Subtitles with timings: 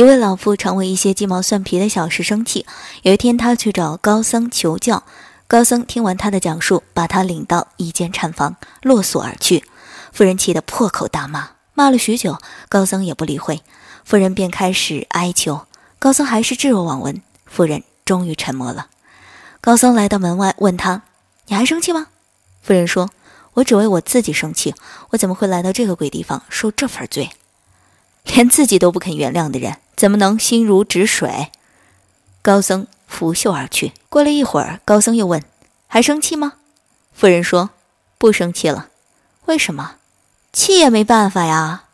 [0.00, 2.64] 一位老妇常为一些鸡毛蒜皮的小事生气。
[3.02, 5.02] 有一天，他去找高僧求教，
[5.46, 9.62] 高僧听完他的讲述，把他领到一间禅房，落锁而去。
[10.10, 12.38] 妇人气得破口大骂，骂了许久，
[12.70, 13.60] 高僧也不理会。
[14.02, 15.66] 妇人便开始哀求，
[15.98, 17.20] 高僧还是置若罔闻。
[17.44, 18.86] 妇人终于沉默了。
[19.60, 21.02] 高僧来到门外，问他
[21.48, 22.06] ：“你还生气吗？”
[22.64, 23.10] 妇人说
[23.52, 24.74] ：“我只为我自己生气，
[25.10, 27.28] 我怎么会来到这个鬼地方受这份罪？
[28.24, 31.48] 连自己都不肯原谅的人，怎么能心如止水？”
[32.40, 33.92] 高僧拂袖而去。
[34.08, 35.44] 过了一会儿，高僧又问
[35.86, 36.54] ：“还生气吗？”
[37.12, 37.68] 夫人说
[38.16, 38.88] ：“不生气了。”
[39.44, 39.96] 为什么？
[40.54, 41.84] 气也没办法呀。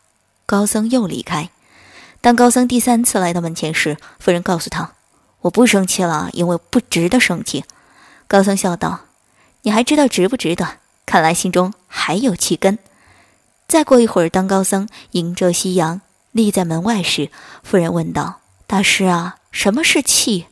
[0.47, 1.51] 高僧又离开。
[2.21, 4.93] 当高僧第三次来到门前时，夫人告诉他
[5.43, 7.65] ：“我不生气了，因为不值得生气。”
[8.29, 9.01] 高僧笑道
[9.63, 10.79] ：“你还知道值不值得？
[11.05, 12.79] 看来心中还有气根。”
[13.67, 16.01] 再过一会儿，当高僧迎着夕阳
[16.37, 17.31] 立在门外时，
[17.63, 20.47] 妇人问道：“大师啊，什么是气？”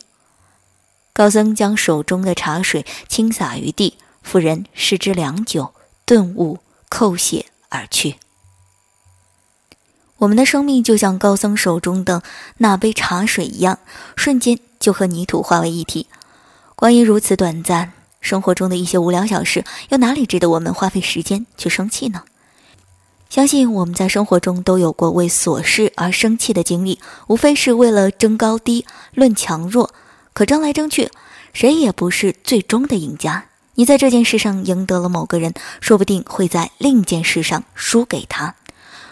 [1.12, 6.58] 高僧将手中的茶水倾洒于地，妇人视之良久，顿悟。
[6.90, 8.18] 叩谢而去。
[10.18, 12.22] 我们的生命就像高僧手中的
[12.58, 13.80] 那杯茶水一样，
[14.14, 16.06] 瞬间就和泥土化为一体。
[16.76, 22.22] 关于如此短暂生活中的一些无聊小事，又哪里值得我们花费时间去生气呢？
[23.34, 29.92] 相信我们在生活中都有过为琐事而生气的经历，无非是为了争高低、论强弱。
[30.32, 31.10] 可争来争去，
[31.52, 33.46] 谁也不是最终的赢家。
[33.74, 38.54] 你在这件事上赢得了某个人，说不定会在另一件事上输给他。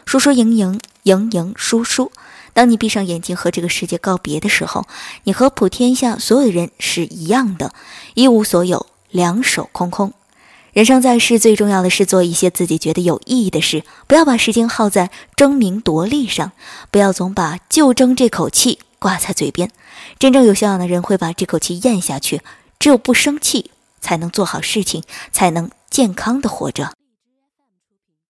[0.06, 2.12] 输输赢赢，赢赢输输。
[2.52, 4.86] 当你闭上眼睛和这个世界告别的时候，
[5.24, 7.72] 你和普天下所有人是一样的，
[8.14, 10.12] 一无所有，两手空空。
[10.72, 16.52] 人生在世，最重要的是做一些自己觉得有意义的事，不要把时间耗在争名夺利上，
[16.90, 19.70] 不要总把就争这口气挂在嘴边。
[20.18, 22.40] 真正有修养的人会把这口气咽下去，
[22.78, 23.70] 只有不生气。
[24.04, 26.92] 才能做好事情，才能健康的活着。